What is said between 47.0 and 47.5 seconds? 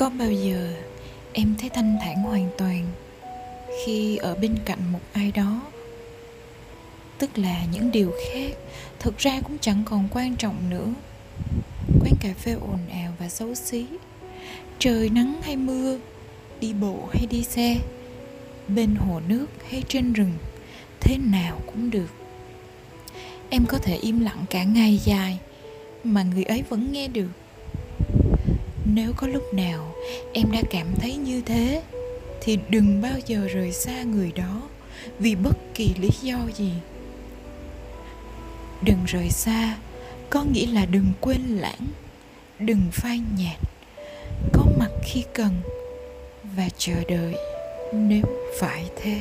đợi